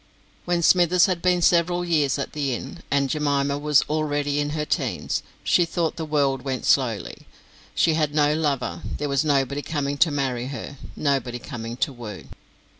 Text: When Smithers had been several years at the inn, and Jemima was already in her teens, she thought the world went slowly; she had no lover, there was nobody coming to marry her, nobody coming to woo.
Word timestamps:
When 0.45 0.63
Smithers 0.63 1.05
had 1.05 1.21
been 1.21 1.43
several 1.43 1.85
years 1.85 2.17
at 2.17 2.33
the 2.33 2.55
inn, 2.55 2.81
and 2.89 3.07
Jemima 3.07 3.59
was 3.59 3.83
already 3.87 4.39
in 4.39 4.49
her 4.57 4.65
teens, 4.65 5.21
she 5.43 5.63
thought 5.63 5.95
the 5.95 6.05
world 6.05 6.41
went 6.41 6.65
slowly; 6.65 7.27
she 7.75 7.93
had 7.93 8.15
no 8.15 8.33
lover, 8.33 8.81
there 8.97 9.07
was 9.09 9.23
nobody 9.23 9.61
coming 9.61 9.99
to 9.99 10.09
marry 10.09 10.47
her, 10.47 10.77
nobody 10.95 11.37
coming 11.37 11.77
to 11.77 11.93
woo. 11.93 12.23